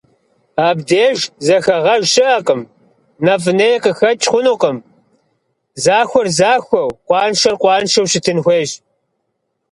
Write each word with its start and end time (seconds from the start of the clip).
Абдеж 0.67 1.19
зэхэгъэж 1.45 2.03
щыӀэкъым, 2.11 2.61
нэфӀ-ней 3.25 3.75
къыхэкӀ 3.83 4.27
хъунукъым: 4.31 4.77
захуэр 5.83 6.27
захуэу, 6.37 6.89
къуаншэр 7.07 7.55
къуаншэу 7.61 8.09
щытын 8.11 8.39
хуейщ. 8.43 8.71